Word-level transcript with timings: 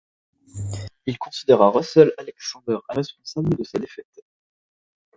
Il 1.05 1.19
considéra 1.19 1.69
Russell 1.69 2.11
Alexander 2.17 2.79
Alger 2.89 2.97
responsable 3.19 3.55
de 3.55 3.63
sa 3.63 3.77
défaite. 3.77 4.21